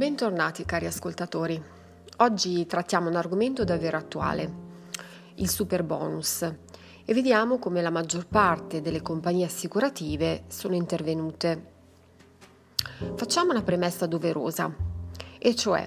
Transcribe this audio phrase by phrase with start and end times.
[0.00, 1.62] Bentornati cari ascoltatori.
[2.16, 4.50] Oggi trattiamo un argomento davvero attuale,
[5.34, 6.40] il super bonus,
[7.04, 11.64] e vediamo come la maggior parte delle compagnie assicurative sono intervenute.
[13.14, 14.74] Facciamo una premessa doverosa,
[15.38, 15.86] e cioè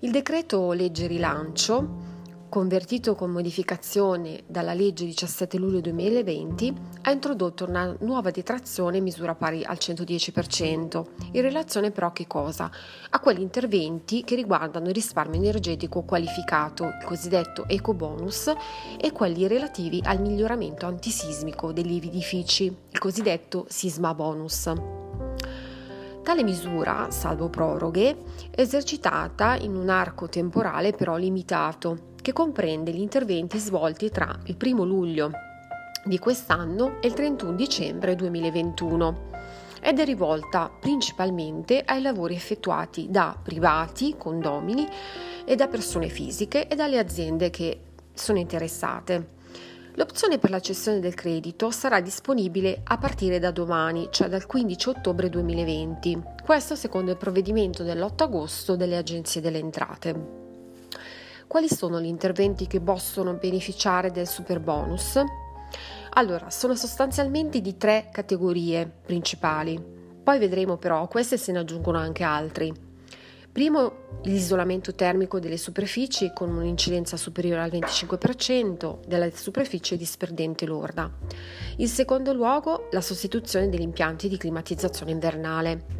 [0.00, 2.07] il decreto legge rilancio
[2.48, 9.64] convertito con modificazione dalla legge 17 luglio 2020, ha introdotto una nuova detrazione misura pari
[9.64, 12.70] al 110%, in relazione però a?
[13.10, 18.52] A quegli interventi che riguardano il risparmio energetico qualificato, il cosiddetto eco bonus,
[18.98, 24.72] e quelli relativi al miglioramento antisismico degli edifici, il cosiddetto sisma bonus.
[26.22, 28.16] Tale misura, salvo proroghe,
[28.50, 34.56] è esercitata in un arco temporale però limitato che comprende gli interventi svolti tra il
[34.62, 35.30] 1 luglio
[36.04, 39.30] di quest'anno e il 31 dicembre 2021
[39.80, 44.86] ed è rivolta principalmente ai lavori effettuati da privati, condomini
[45.46, 47.80] e da persone fisiche e dalle aziende che
[48.12, 49.36] sono interessate.
[49.94, 54.88] L'opzione per la cessione del credito sarà disponibile a partire da domani, cioè dal 15
[54.90, 60.47] ottobre 2020, questo secondo il provvedimento dell'8 agosto delle agenzie delle entrate.
[61.48, 65.18] Quali sono gli interventi che possono beneficiare del super bonus?
[66.10, 69.82] Allora, sono sostanzialmente di tre categorie principali.
[70.22, 72.70] Poi vedremo però, queste se ne aggiungono anche altri.
[73.50, 81.10] Primo, l'isolamento termico delle superfici con un'incidenza superiore al 25% della superficie disperdente lorda.
[81.78, 85.97] In secondo luogo, la sostituzione degli impianti di climatizzazione invernale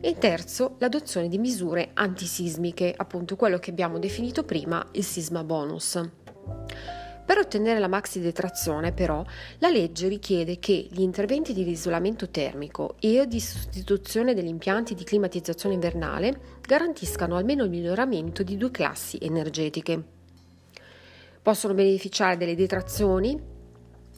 [0.00, 6.00] e terzo l'adozione di misure antisismiche, appunto quello che abbiamo definito prima il sisma bonus.
[7.28, 9.22] Per ottenere la maxi detrazione, però,
[9.58, 15.04] la legge richiede che gli interventi di isolamento termico e di sostituzione degli impianti di
[15.04, 20.02] climatizzazione invernale garantiscano almeno il miglioramento di due classi energetiche.
[21.42, 23.38] Possono beneficiare delle detrazioni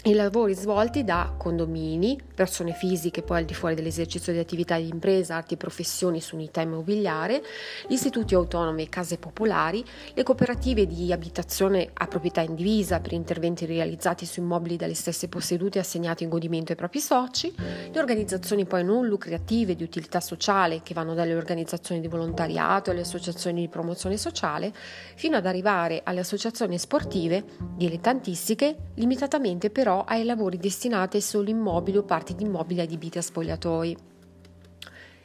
[0.04, 4.88] i lavori svolti da condomini, persone fisiche poi al di fuori dell'esercizio di attività di
[4.88, 7.42] impresa, arti e professioni su unità immobiliare,
[7.86, 9.84] gli istituti autonomi e case popolari,
[10.14, 15.76] le cooperative di abitazione a proprietà indivisa per interventi realizzati su immobili dalle stesse possedute
[15.76, 20.80] e assegnati in godimento ai propri soci, le organizzazioni poi non lucrative di utilità sociale
[20.82, 24.72] che vanno dalle organizzazioni di volontariato alle associazioni di promozione sociale,
[25.14, 27.44] fino ad arrivare alle associazioni sportive
[27.76, 33.18] dilettantistiche, limitatamente però però ai lavori destinati ai soli immobili o parti di immobili adibiti
[33.18, 33.96] a spogliatoi.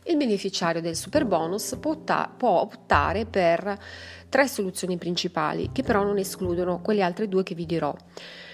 [0.06, 1.96] Il beneficiario del super bonus può,
[2.40, 3.78] optare per
[4.28, 7.96] tre soluzioni principali, che però non escludono quelle altre due che vi dirò.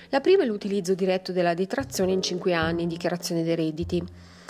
[0.09, 4.03] La prima è l'utilizzo diretto della detrazione in 5 anni in dichiarazione dei redditi.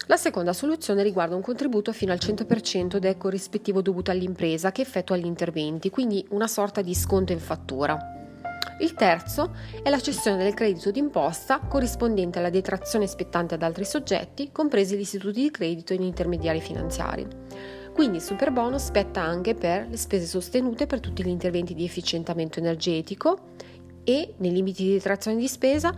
[0.07, 5.15] La seconda soluzione riguarda un contributo fino al 100% del corrispettivo dovuto all'impresa che effettua
[5.15, 8.20] gli interventi, quindi una sorta di sconto in fattura.
[8.81, 14.49] Il terzo è la cessione del credito d'imposta corrispondente alla detrazione spettante ad altri soggetti,
[14.51, 17.27] compresi gli istituti di credito e gli intermediari finanziari.
[17.93, 21.85] Quindi il super bonus spetta anche per le spese sostenute per tutti gli interventi di
[21.85, 23.49] efficientamento energetico
[24.03, 25.93] e, nei limiti di detrazione di spesa,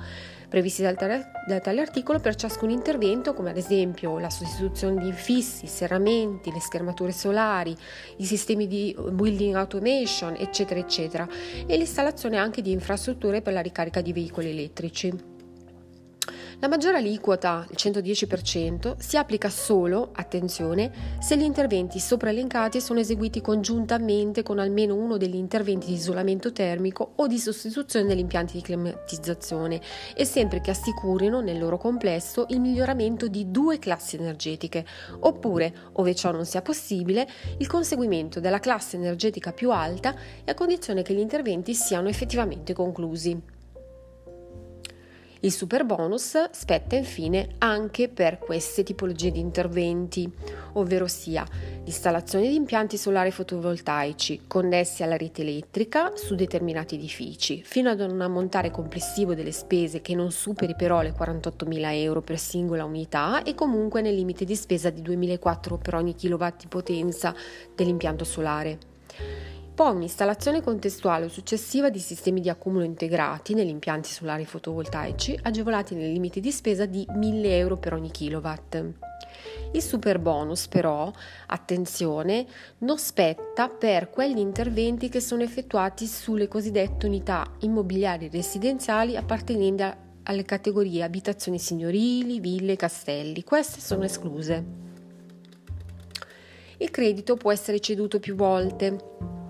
[0.53, 5.08] previsti dal tale, da tale articolo per ciascun intervento, come ad esempio la sostituzione di
[5.08, 7.75] infissi, serramenti, le schermature solari,
[8.18, 11.28] i sistemi di building automation, eccetera, eccetera,
[11.66, 15.32] e l'installazione anche di infrastrutture per la ricarica di veicoli elettrici.
[16.63, 23.01] La maggiore aliquota, il 110%, si applica solo, attenzione, se gli interventi sopra elencati sono
[23.01, 28.53] eseguiti congiuntamente con almeno uno degli interventi di isolamento termico o di sostituzione degli impianti
[28.53, 29.81] di climatizzazione
[30.16, 34.85] e sempre che assicurino nel loro complesso il miglioramento di due classi energetiche,
[35.19, 40.16] oppure, ove ciò non sia possibile, il conseguimento della classe energetica più alta
[40.46, 43.53] e a condizione che gli interventi siano effettivamente conclusi.
[45.43, 50.31] Il super bonus spetta infine anche per queste tipologie di interventi,
[50.75, 51.45] ovvero sia
[51.84, 58.22] l'installazione di impianti solari fotovoltaici connessi alla rete elettrica su determinati edifici, fino ad un
[58.22, 63.53] ammontare complessivo delle spese che non superi però le 48.000 euro per singola unità e
[63.53, 67.35] comunque nel limite di spesa di 2.400 per ogni kilowatt di potenza
[67.75, 68.78] dell'impianto solare.
[69.75, 75.96] Poi un'installazione contestuale o successiva di sistemi di accumulo integrati negli impianti solari fotovoltaici agevolati
[75.96, 78.84] nei limiti di spesa di 1000 euro per ogni kilowatt.
[79.72, 81.11] Il super bonus però,
[81.47, 82.46] attenzione,
[82.79, 89.84] non spetta per quegli interventi che sono effettuati sulle cosiddette unità immobiliari residenziali appartenenti
[90.22, 93.43] alle categorie abitazioni signorili, ville e castelli.
[93.43, 94.81] Queste sono escluse.
[96.78, 99.41] il credito può essere ceduto più volte.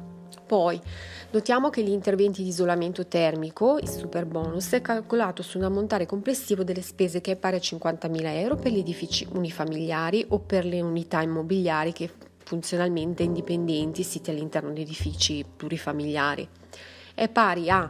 [0.53, 0.79] Poi
[1.31, 6.05] notiamo che gli interventi di isolamento termico, il super bonus, è calcolato su un ammontare
[6.05, 10.65] complessivo delle spese che è pari a 50.000 euro per gli edifici unifamiliari o per
[10.65, 12.07] le unità immobiliari che
[12.43, 16.47] funzionalmente indipendenti siti all'interno di edifici plurifamiliari.
[17.15, 17.89] È pari a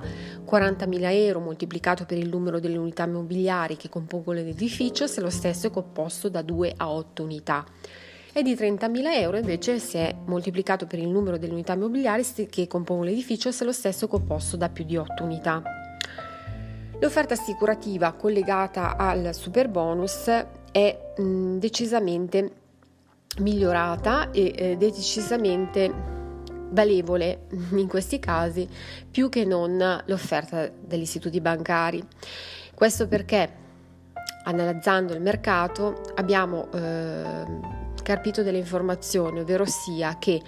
[0.50, 5.68] 40.000 euro moltiplicato per il numero delle unità immobiliari che compongono l'edificio se lo stesso
[5.68, 7.66] è composto da 2 a 8 unità
[8.34, 13.10] e di 30.000 euro invece se moltiplicato per il numero delle unità immobiliari che compongono
[13.10, 15.62] l'edificio se lo stesso è composto da più di 8 unità.
[17.00, 20.28] L'offerta assicurativa collegata al super bonus
[20.72, 22.52] è mh, decisamente
[23.38, 25.92] migliorata ed è decisamente
[26.70, 27.46] valevole
[27.76, 28.68] in questi casi
[29.10, 32.04] più che non l'offerta degli istituti bancari.
[32.74, 33.62] Questo perché
[34.46, 40.42] analizzando il mercato abbiamo eh, carpito delle informazioni, ovvero sia che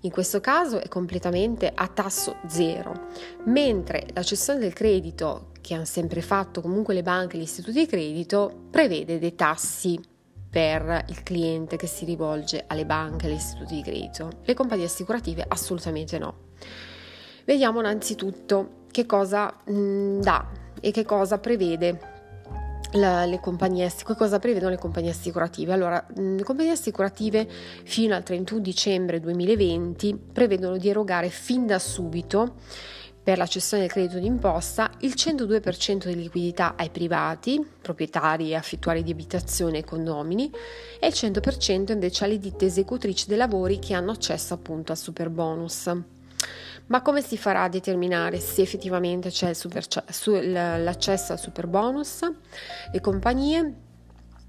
[0.00, 3.08] in questo caso è completamente a tasso zero,
[3.44, 7.80] mentre la cessione del credito, che hanno sempre fatto comunque le banche e gli istituti
[7.80, 10.00] di credito, prevede dei tassi
[10.48, 14.30] per il cliente che si rivolge alle banche e agli istituti di credito.
[14.44, 16.34] Le compagnie assicurative assolutamente no.
[17.44, 20.48] Vediamo innanzitutto che cosa mh, dà
[20.80, 22.14] e che cosa prevede
[22.92, 25.72] la, le compagnie, cosa prevedono le compagnie assicurative?
[25.72, 27.48] Allora, le compagnie assicurative
[27.84, 32.54] fino al 31 dicembre 2020 prevedono di erogare fin da subito
[33.26, 39.02] per la cessione del credito d'imposta il 102% di liquidità ai privati, proprietari e affittuari
[39.02, 40.48] di abitazione e condomini
[41.00, 45.28] e il 100% invece alle ditte esecutrici dei lavori che hanno accesso appunto al super
[45.28, 45.90] bonus.
[46.88, 49.84] Ma come si farà a determinare se effettivamente c'è super,
[50.42, 52.20] l'accesso al super bonus?
[52.92, 53.74] Le compagnie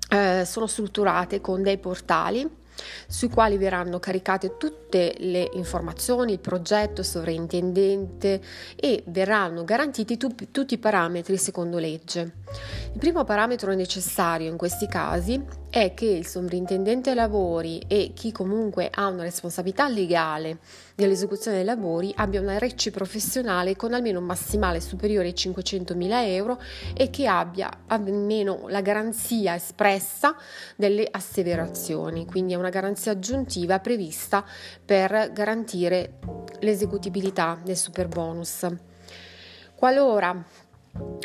[0.09, 2.65] eh, sono strutturate con dei portali
[3.07, 8.41] sui quali verranno caricate tutte le informazioni, il progetto, il sovrintendente
[8.75, 12.33] e verranno garantiti tu, tutti i parametri secondo legge.
[12.93, 18.89] Il primo parametro necessario in questi casi è che il sovrintendente lavori e chi comunque
[18.91, 20.59] ha una responsabilità legale
[20.95, 26.59] dell'esecuzione dei lavori abbia una RECI professionale con almeno un massimale superiore ai 500.000 euro
[26.95, 30.35] e che abbia almeno la garanzia espressa
[30.75, 34.45] delle asseverazioni, quindi è una garanzia aggiuntiva prevista
[34.83, 36.19] per garantire
[36.59, 38.65] l'esecutibilità del super bonus.
[39.75, 40.43] Qualora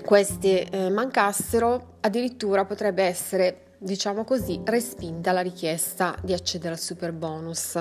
[0.04, 7.12] queste eh, mancassero, addirittura potrebbe essere diciamo così, respinta la richiesta di accedere al super
[7.12, 7.79] bonus.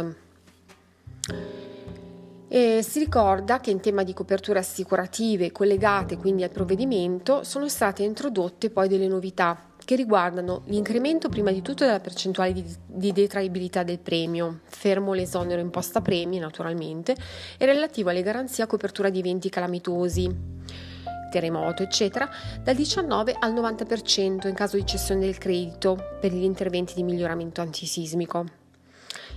[2.48, 8.03] E si ricorda che in tema di coperture assicurative collegate quindi al provvedimento sono state
[8.03, 13.83] introdotte poi delle novità che riguardano l'incremento prima di tutto della percentuale di, di detraibilità
[13.83, 17.15] del premio, fermo l'esonero imposta premi naturalmente,
[17.57, 20.60] e relativo alle garanzie a copertura di eventi calamitosi
[21.31, 22.30] terremoto, eccetera,
[22.62, 27.62] dal 19 al 90% in caso di cessione del credito per gli interventi di miglioramento
[27.62, 28.45] antisismico.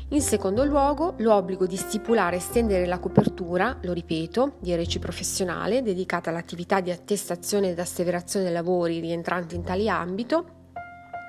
[0.09, 5.83] In secondo luogo, l'obbligo di stipulare e estendere la copertura, lo ripeto, di RC professionale
[5.83, 10.54] dedicata all'attività di attestazione ed asseverazione dei lavori rientranti in tale ambito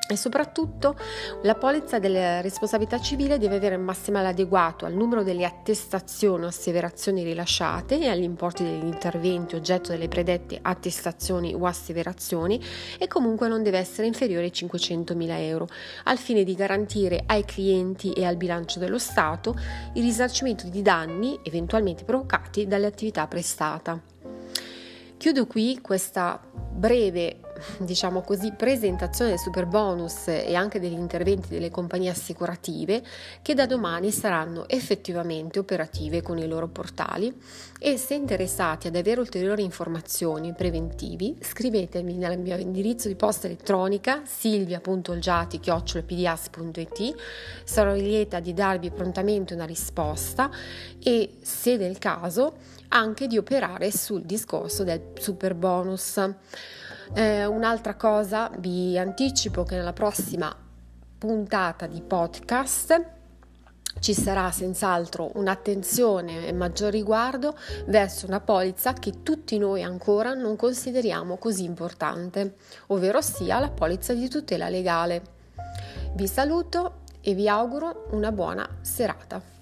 [0.07, 0.96] e soprattutto
[1.42, 6.47] la polizza della responsabilità civile deve avere un massimale adeguato al numero delle attestazioni o
[6.47, 12.62] asseverazioni rilasciate e agli importi degli interventi oggetto delle predette attestazioni o asseverazioni
[13.00, 15.68] e comunque non deve essere inferiore ai 500.000 euro
[16.04, 19.56] al fine di garantire ai clienti e al bilancio dello Stato
[19.94, 24.14] il risarcimento di danni eventualmente provocati dalle attività prestate.
[25.18, 26.40] Chiudo qui questa
[26.71, 27.40] breve
[27.80, 33.04] diciamo così, presentazione del super bonus e anche degli interventi delle compagnie assicurative
[33.42, 37.33] che da domani saranno effettivamente operative con i loro portali
[37.80, 44.21] e se interessati ad avere ulteriori informazioni preventivi scrivetemi nel mio indirizzo di posta elettronica
[44.26, 47.16] silvia.olgiati.pdas.it
[47.64, 50.50] sarò lieta di darvi prontamente una risposta
[51.02, 56.19] e se del caso anche di operare sul discorso del super bonus.
[57.14, 60.56] Eh, un'altra cosa, vi anticipo che nella prossima
[61.18, 63.14] puntata di podcast
[64.00, 67.57] ci sarà senz'altro un'attenzione e maggior riguardo
[67.88, 72.56] verso una polizza che tutti noi ancora non consideriamo così importante,
[72.88, 75.21] ovvero sia la polizza di tutela legale.
[76.14, 79.55] Vi saluto e vi auguro una buona serata.